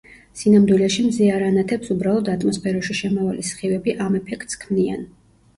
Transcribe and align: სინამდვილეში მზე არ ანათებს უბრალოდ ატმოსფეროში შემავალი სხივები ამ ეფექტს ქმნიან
სინამდვილეში 0.39 1.03
მზე 1.09 1.27
არ 1.33 1.43
ანათებს 1.49 1.93
უბრალოდ 1.95 2.31
ატმოსფეროში 2.37 2.97
შემავალი 3.03 3.47
სხივები 3.53 3.97
ამ 4.07 4.19
ეფექტს 4.23 4.61
ქმნიან 4.65 5.07